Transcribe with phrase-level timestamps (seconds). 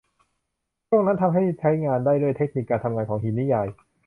[0.89, 3.67] ช่วงนั้นทำให้ใช้งานได้ด้วยเทคนิคการทำงานของหินนิยาย